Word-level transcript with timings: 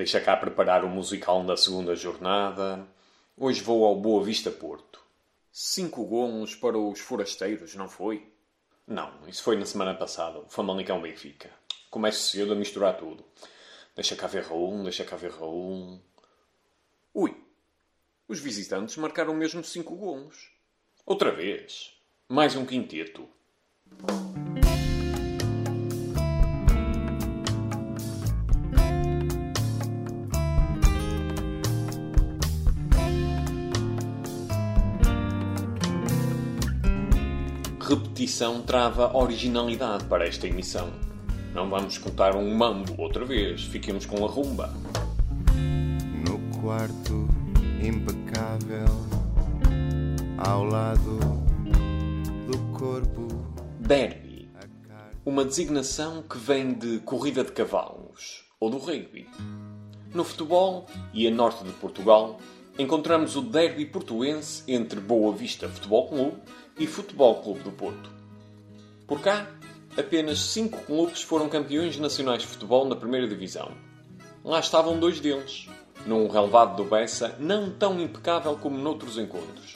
deixa 0.00 0.18
cá 0.18 0.34
preparar 0.34 0.82
o 0.82 0.88
musical 0.88 1.44
da 1.44 1.58
segunda 1.58 1.94
jornada. 1.94 2.88
Hoje 3.36 3.60
vou 3.60 3.84
ao 3.84 3.94
Boa 3.94 4.24
Vista 4.24 4.50
Porto. 4.50 4.98
Cinco 5.52 6.06
golos 6.06 6.54
para 6.54 6.78
os 6.78 7.00
forasteiros, 7.00 7.74
não 7.74 7.86
foi? 7.86 8.26
Não, 8.86 9.12
isso 9.28 9.42
foi 9.42 9.58
na 9.58 9.66
semana 9.66 9.94
passada. 9.94 10.38
O 10.38 10.48
Famalicão 10.48 11.02
Benfica. 11.02 11.50
Começo 11.90 12.30
cedo 12.30 12.54
a 12.54 12.56
misturar 12.56 12.96
tudo. 12.96 13.22
Deixa 13.94 14.16
cá 14.16 14.26
ver 14.26 14.44
Raul, 14.44 14.82
deixa 14.84 15.04
cá 15.04 15.16
ver 15.16 15.32
Raul. 15.32 16.00
Ui, 17.12 17.36
os 18.26 18.40
visitantes 18.40 18.96
marcaram 18.96 19.34
mesmo 19.34 19.62
cinco 19.62 19.94
golos. 19.94 20.50
Outra 21.04 21.30
vez. 21.30 21.94
Mais 22.26 22.56
um 22.56 22.64
quinteto. 22.64 23.28
Repetição 37.90 38.62
trava 38.62 39.16
originalidade 39.16 40.04
para 40.04 40.24
esta 40.24 40.46
emissão. 40.46 40.92
Não 41.52 41.68
vamos 41.68 41.98
contar 41.98 42.36
um 42.36 42.54
mambo 42.54 42.94
outra 42.96 43.24
vez, 43.24 43.64
fiquemos 43.64 44.06
com 44.06 44.24
a 44.24 44.28
rumba. 44.28 44.72
No 46.24 46.38
quarto 46.60 47.28
impecável, 47.82 48.86
ao 50.38 50.62
lado 50.62 51.18
do 52.46 52.78
corpo. 52.78 53.26
Derby. 53.80 54.48
Uma 55.24 55.44
designação 55.44 56.22
que 56.22 56.38
vem 56.38 56.72
de 56.72 57.00
corrida 57.00 57.42
de 57.42 57.50
cavalos 57.50 58.44
ou 58.60 58.70
do 58.70 58.78
rugby. 58.78 59.28
No 60.14 60.22
futebol 60.22 60.86
e 61.12 61.26
a 61.26 61.30
norte 61.32 61.64
de 61.64 61.72
Portugal, 61.72 62.38
encontramos 62.80 63.36
o 63.36 63.42
derby 63.42 63.84
portuense 63.84 64.62
entre 64.66 65.00
Boa 65.00 65.34
Vista 65.34 65.68
Futebol 65.68 66.08
Clube 66.08 66.36
e 66.78 66.86
Futebol 66.86 67.42
Clube 67.42 67.60
do 67.60 67.70
Porto. 67.70 68.10
Por 69.06 69.20
cá, 69.20 69.46
apenas 69.96 70.38
cinco 70.38 70.78
clubes 70.84 71.20
foram 71.20 71.48
campeões 71.48 71.98
nacionais 71.98 72.42
de 72.42 72.48
futebol 72.48 72.88
na 72.88 72.96
primeira 72.96 73.28
divisão. 73.28 73.72
Lá 74.42 74.60
estavam 74.60 74.98
dois 74.98 75.20
deles, 75.20 75.68
num 76.06 76.26
relevado 76.26 76.82
do 76.82 76.88
Bessa 76.88 77.36
não 77.38 77.70
tão 77.70 78.00
impecável 78.00 78.56
como 78.56 78.78
noutros 78.78 79.18
encontros. 79.18 79.74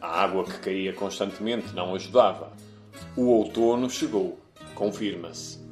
A 0.00 0.22
água 0.22 0.44
que 0.44 0.58
caía 0.58 0.94
constantemente 0.94 1.74
não 1.74 1.94
ajudava. 1.94 2.52
O 3.16 3.26
outono 3.26 3.90
chegou, 3.90 4.38
confirma-se. 4.74 5.69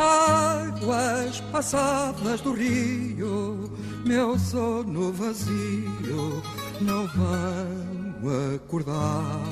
Águas 0.00 1.40
passadas 1.50 2.40
do 2.42 2.52
rio, 2.52 3.68
meu 4.06 4.38
sono 4.38 5.12
vazio, 5.12 6.40
não 6.80 7.04
vão 7.08 8.54
acordar. 8.54 9.42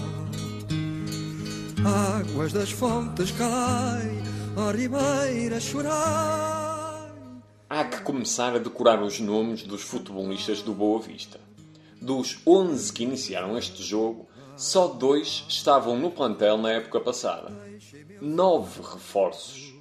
Águas 1.85 2.53
das 2.53 2.71
fontes 2.71 3.33
cai, 3.33 4.23
a 4.57 4.71
ribeira 4.71 5.59
chorar. 5.59 7.11
Há 7.69 7.85
que 7.87 8.03
começar 8.03 8.55
a 8.55 8.59
decorar 8.59 9.03
os 9.03 9.19
nomes 9.19 9.65
dos 9.65 9.83
futebolistas 9.83 10.63
do 10.63 10.73
Boa 10.73 11.01
Vista. 11.01 11.41
Dos 12.01 12.39
11 12.47 12.93
que 12.93 13.03
iniciaram 13.03 13.59
este 13.59 13.83
jogo, 13.83 14.29
só 14.57 14.87
dois 14.87 15.45
estavam 15.49 15.99
no 15.99 16.13
plantel 16.13 16.57
na 16.57 16.71
época 16.71 17.01
passada. 17.01 17.53
Nove 18.21 18.81
reforços. 18.81 19.76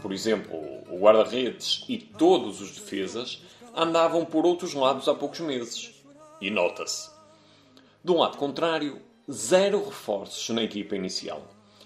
Por 0.00 0.12
exemplo, 0.12 0.56
o 0.90 0.98
guarda-redes 0.98 1.84
e 1.88 1.98
todos 1.98 2.60
os 2.60 2.72
defesas 2.72 3.42
andavam 3.74 4.24
por 4.24 4.46
outros 4.46 4.74
lados 4.74 5.08
há 5.08 5.14
poucos 5.14 5.40
meses. 5.40 5.92
E 6.40 6.50
nota-se. 6.50 7.10
Do 8.02 8.16
lado 8.16 8.36
contrário, 8.36 9.00
zero 9.30 9.84
reforços 9.84 10.48
na 10.50 10.62
equipa 10.62 10.94
inicial. 10.94 11.42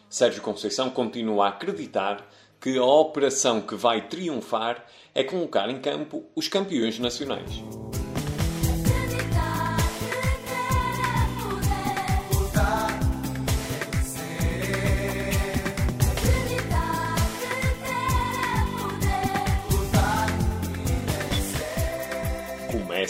Sérgio 0.09 0.43
Conceição 0.43 0.91
continua 0.91 1.47
a 1.47 1.49
acreditar 1.51 2.29
que 2.61 2.77
a 2.77 2.85
operação 2.85 3.61
que 3.63 3.75
vai 3.75 4.09
triunfar 4.09 4.85
é 5.15 5.25
colocar 5.25 5.71
em 5.71 5.81
campo 5.81 6.25
os 6.35 6.49
campeões 6.49 6.99
nacionais. 6.99 7.63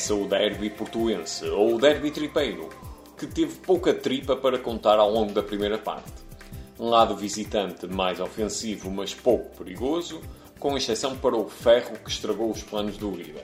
Começa 0.00 0.14
o 0.14 0.26
derby 0.26 0.70
portuense, 0.70 1.44
ou 1.44 1.74
o 1.74 1.78
derby 1.78 2.10
tripeiro, 2.10 2.70
que 3.18 3.26
teve 3.26 3.56
pouca 3.56 3.92
tripa 3.92 4.34
para 4.34 4.58
contar 4.58 4.98
ao 4.98 5.10
longo 5.10 5.34
da 5.34 5.42
primeira 5.42 5.76
parte. 5.76 6.10
Um 6.78 6.88
lado 6.88 7.14
visitante 7.14 7.86
mais 7.86 8.18
ofensivo, 8.18 8.90
mas 8.90 9.12
pouco 9.12 9.54
perigoso, 9.58 10.22
com 10.58 10.74
exceção 10.74 11.18
para 11.18 11.36
o 11.36 11.50
ferro 11.50 11.98
que 12.02 12.08
estragou 12.08 12.50
os 12.50 12.62
planos 12.62 12.96
do 12.96 13.10
Uribe. 13.10 13.42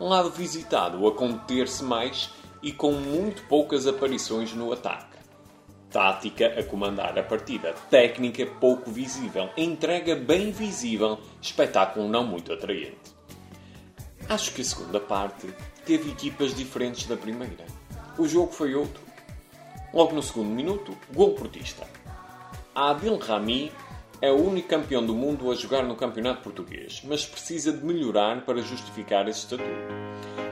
Um 0.00 0.08
lado 0.08 0.30
visitado 0.30 1.06
a 1.06 1.12
conter-se 1.12 1.84
mais 1.84 2.30
e 2.62 2.72
com 2.72 2.92
muito 2.92 3.42
poucas 3.42 3.86
aparições 3.86 4.54
no 4.54 4.72
ataque. 4.72 5.18
Tática 5.90 6.58
a 6.58 6.64
comandar 6.64 7.18
a 7.18 7.22
partida, 7.22 7.74
técnica 7.90 8.46
pouco 8.46 8.90
visível, 8.90 9.50
entrega 9.54 10.16
bem 10.16 10.50
visível, 10.50 11.18
espetáculo 11.42 12.08
não 12.08 12.24
muito 12.24 12.54
atraente. 12.54 13.20
Acho 14.30 14.54
que 14.54 14.62
a 14.62 14.64
segunda 14.64 15.00
parte 15.00 15.52
teve 15.84 16.10
equipas 16.10 16.54
diferentes 16.54 17.06
da 17.06 17.16
primeira. 17.16 17.64
O 18.18 18.26
jogo 18.26 18.52
foi 18.52 18.74
outro. 18.74 19.02
Logo 19.92 20.14
no 20.14 20.22
segundo 20.22 20.50
minuto, 20.50 20.96
gol 21.12 21.34
portista. 21.34 21.86
Adil 22.74 23.16
Rami 23.16 23.72
é 24.22 24.30
o 24.30 24.36
único 24.36 24.68
campeão 24.68 25.04
do 25.04 25.14
mundo 25.14 25.50
a 25.50 25.54
jogar 25.54 25.82
no 25.82 25.96
campeonato 25.96 26.42
português, 26.42 27.02
mas 27.04 27.24
precisa 27.24 27.72
de 27.72 27.84
melhorar 27.84 28.44
para 28.44 28.60
justificar 28.60 29.26
esse 29.28 29.40
estatuto. 29.40 29.68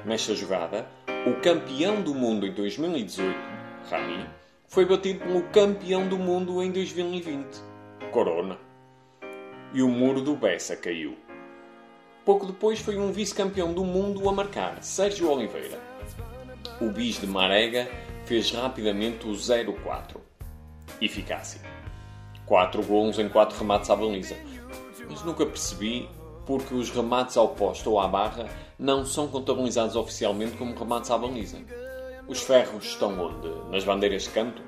Nesta 0.05 0.35
jogada, 0.35 0.89
o 1.27 1.41
campeão 1.43 2.01
do 2.01 2.15
mundo 2.15 2.47
em 2.47 2.53
2018, 2.53 3.39
Rami, 3.91 4.27
foi 4.67 4.85
batido 4.85 5.21
pelo 5.21 5.43
campeão 5.51 6.09
do 6.09 6.19
mundo 6.19 6.63
em 6.63 6.73
2020, 6.73 7.47
Corona. 8.11 8.59
E 9.73 9.83
o 9.83 9.89
muro 9.89 10.23
do 10.23 10.35
Bessa 10.35 10.75
caiu. 10.75 11.28
Pouco 12.29 12.45
depois 12.45 12.79
foi 12.79 12.99
um 12.99 13.11
vice-campeão 13.11 13.73
do 13.73 13.83
mundo 13.83 14.29
a 14.29 14.33
marcar, 14.33 14.83
Sérgio 14.83 15.31
Oliveira. 15.31 15.81
O 16.79 16.91
bis 16.91 17.19
de 17.19 17.27
Marega 17.27 17.91
fez 18.27 18.51
rapidamente 18.51 19.27
o 19.27 19.31
0-4. 19.31 20.19
Eficácia. 21.01 21.63
4 22.45 22.83
gols 22.83 23.19
em 23.19 23.31
4 23.31 23.59
remates 23.59 23.89
à 23.89 23.97
baliza. 23.97 24.37
Mas 25.09 25.25
nunca 25.25 25.47
percebi 25.47 26.07
porque 26.45 26.75
os 26.75 26.91
remates 26.91 27.35
ao 27.39 27.49
posto 27.49 27.93
ou 27.93 27.99
à 27.99 28.07
barra 28.07 28.47
não 28.79 29.07
são 29.07 29.27
contabilizados 29.29 29.97
oficialmente 29.97 30.55
como 30.59 30.79
remates 30.79 31.11
à 31.11 31.17
baliza. 31.17 31.57
Os 32.29 32.43
ferros 32.43 32.85
estão 32.85 33.19
onde? 33.19 33.49
Nas 33.71 33.85
bandeiras 33.85 34.25
de 34.25 34.29
canto? 34.29 34.63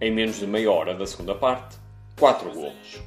Em 0.00 0.12
menos 0.12 0.36
de 0.36 0.46
meia 0.46 0.70
hora 0.70 0.94
da 0.94 1.04
segunda 1.04 1.34
parte, 1.34 1.78
4 2.16 2.48
gols. 2.52 3.02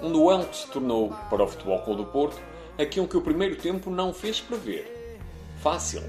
Um 0.00 0.10
duelo 0.10 0.46
que 0.46 0.56
se 0.56 0.68
tornou, 0.68 1.10
para 1.28 1.44
o 1.44 1.46
Futebol 1.46 1.78
Clube 1.80 2.02
do 2.02 2.10
Porto, 2.10 2.51
aquilo 2.78 3.08
que 3.08 3.16
o 3.16 3.20
primeiro 3.20 3.56
tempo 3.56 3.90
não 3.90 4.12
fez 4.12 4.40
prever. 4.40 5.18
Fácil. 5.62 6.02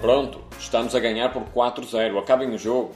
Pronto, 0.00 0.38
estamos 0.58 0.94
a 0.94 1.00
ganhar 1.00 1.32
por 1.32 1.42
4-0, 1.44 2.18
acabem 2.18 2.50
o 2.54 2.58
jogo. 2.58 2.94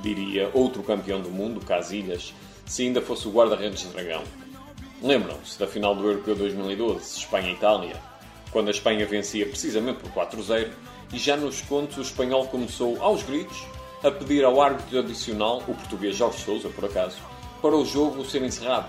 Diria 0.00 0.48
outro 0.54 0.84
campeão 0.84 1.20
do 1.20 1.30
mundo, 1.30 1.58
Casilhas, 1.66 2.32
se 2.64 2.82
ainda 2.82 3.02
fosse 3.02 3.26
o 3.26 3.32
guarda-redes 3.32 3.80
de 3.80 3.88
Dragão. 3.88 4.22
Lembram-se 5.02 5.58
da 5.58 5.66
final 5.66 5.94
do 5.94 6.04
Europeu 6.04 6.34
2012, 6.34 7.18
Espanha-Itália, 7.18 7.96
quando 8.50 8.68
a 8.68 8.72
Espanha 8.72 9.06
vencia 9.06 9.46
precisamente 9.46 10.00
por 10.00 10.10
4-0 10.10 10.70
e 11.12 11.18
já 11.18 11.36
nos 11.36 11.60
contos 11.62 11.98
o 11.98 12.02
espanhol 12.02 12.46
começou, 12.48 13.00
aos 13.00 13.22
gritos, 13.22 13.64
a 14.02 14.10
pedir 14.10 14.44
ao 14.44 14.60
árbitro 14.60 14.98
adicional, 14.98 15.58
o 15.68 15.74
português 15.74 16.16
Jorge 16.16 16.38
Sousa, 16.38 16.68
por 16.68 16.84
acaso, 16.84 17.16
para 17.62 17.76
o 17.76 17.84
jogo 17.84 18.24
ser 18.24 18.42
encerrado. 18.42 18.88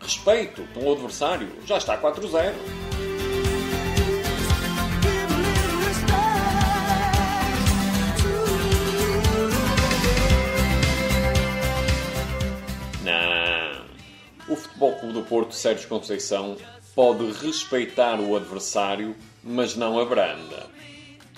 Respeito 0.00 0.62
pelo 0.72 0.92
adversário, 0.92 1.48
já 1.66 1.76
está 1.76 1.98
4-0. 1.98 2.54
Futebol 14.80 14.98
Clube 14.98 15.12
do 15.12 15.22
Porto 15.22 15.54
Sérgio 15.54 15.86
Conceição 15.90 16.56
pode 16.94 17.30
respeitar 17.32 18.18
o 18.18 18.34
adversário 18.34 19.14
mas 19.44 19.76
não 19.76 19.98
abranda. 19.98 20.68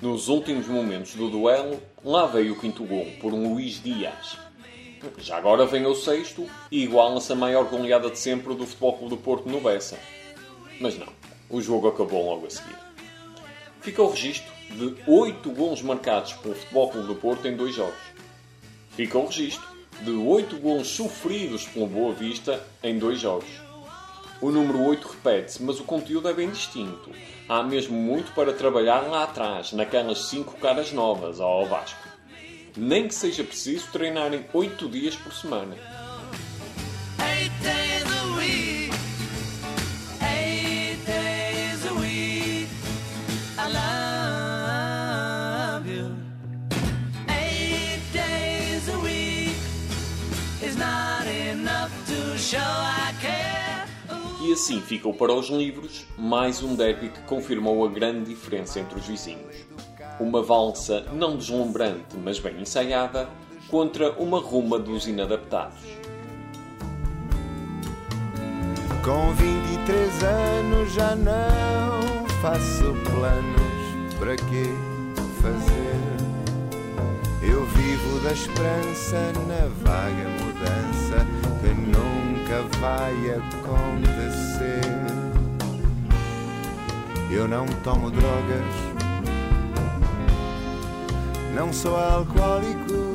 Nos 0.00 0.28
últimos 0.28 0.68
momentos 0.68 1.16
do 1.16 1.28
duelo, 1.28 1.82
lá 2.04 2.24
veio 2.24 2.52
o 2.52 2.60
quinto 2.60 2.84
gol 2.84 3.04
por 3.20 3.34
um 3.34 3.52
Luís 3.52 3.82
Dias. 3.82 4.38
Já 5.18 5.38
agora 5.38 5.66
vem 5.66 5.84
o 5.86 5.94
sexto 5.96 6.48
e 6.70 6.84
iguala-se 6.84 7.32
a 7.32 7.34
maior 7.34 7.64
goleada 7.64 8.10
de 8.10 8.18
sempre 8.20 8.54
do 8.54 8.64
Futebol 8.64 8.98
Clube 8.98 9.16
do 9.16 9.20
Porto 9.20 9.48
no 9.48 9.60
Bessa. 9.60 9.98
Mas 10.80 10.96
não, 10.96 11.12
o 11.50 11.60
jogo 11.60 11.88
acabou 11.88 12.24
logo 12.24 12.46
a 12.46 12.50
seguir. 12.50 12.76
Fica 13.80 14.04
o 14.04 14.10
registro 14.10 14.52
de 14.70 14.94
8 15.04 15.50
gols 15.50 15.82
marcados 15.82 16.32
pelo 16.34 16.54
Futebol 16.54 16.90
Clube 16.90 17.08
do 17.08 17.16
Porto 17.16 17.48
em 17.48 17.56
dois 17.56 17.74
jogos. 17.74 17.98
Fica 18.90 19.18
o 19.18 19.26
registro 19.26 19.71
de 20.04 20.10
8 20.10 20.56
gols 20.58 20.88
sofridos 20.88 21.66
pelo 21.66 21.87
Boa 21.87 22.12
Vista 22.12 22.60
em 22.82 22.99
dois 22.99 23.20
jogos. 23.20 23.49
O 24.40 24.50
número 24.50 24.82
8 24.82 25.06
repete-se, 25.06 25.62
mas 25.62 25.78
o 25.78 25.84
conteúdo 25.84 26.28
é 26.28 26.32
bem 26.32 26.50
distinto. 26.50 27.10
Há 27.49 27.62
mesmo 27.62 27.96
muito 27.96 28.32
para 28.32 28.52
trabalhar 28.52 29.02
lá 29.02 29.22
atrás, 29.22 29.72
naquelas 29.72 30.26
5 30.26 30.58
caras 30.58 30.93
novas 30.93 31.40
ao 31.40 31.66
Vasco. 31.66 32.08
Nem 32.76 33.06
que 33.06 33.14
seja 33.14 33.44
preciso 33.44 33.87
treinarem 33.93 34.44
8 34.52 34.88
dias 34.88 35.14
por 35.14 35.32
semana. 35.32 35.76
E 54.52 54.54
assim 54.54 54.82
ficou 54.82 55.14
para 55.14 55.32
os 55.32 55.49
livros 55.49 56.04
mais 56.19 56.62
um 56.62 56.75
derby 56.75 57.08
que 57.08 57.22
confirmou 57.22 57.87
a 57.87 57.88
grande 57.88 58.28
diferença 58.28 58.81
entre 58.81 58.99
os 58.99 59.06
vizinhos. 59.06 59.64
Uma 60.20 60.43
valsa 60.43 61.06
não 61.14 61.38
deslumbrante, 61.38 62.19
mas 62.22 62.38
bem 62.38 62.60
ensaiada, 62.60 63.31
contra 63.70 64.12
uma 64.20 64.38
ruma 64.38 64.78
dos 64.78 65.06
inadaptados. 65.06 65.81
Com 69.02 69.32
23 69.32 70.22
anos 70.22 70.93
já 70.93 71.16
não 71.16 72.26
faço 72.43 72.93
planos 73.10 74.14
para 74.19 74.37
que 74.37 74.66
fazer. 75.40 76.12
Eu 77.43 77.64
vivo 77.64 78.20
da 78.20 78.32
esperança 78.32 79.32
na 79.49 79.66
vaga 79.82 80.28
mudança 80.44 81.26
que 81.62 81.72
nunca 81.75 82.62
vai 82.78 83.31
acontecer. 83.31 84.41
Eu 87.34 87.49
não 87.49 87.67
tomo 87.82 88.11
drogas, 88.11 88.75
não 91.55 91.73
sou 91.73 91.96
alcoólico 91.96 93.12